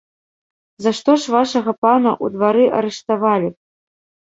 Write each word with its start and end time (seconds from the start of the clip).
За 0.85 0.93
што 1.01 1.11
ж 1.21 1.37
вашага 1.37 1.71
пана 1.85 2.11
ў 2.23 2.41
двары 2.41 2.65
арыштавалі 2.83 3.49
б? 3.57 3.61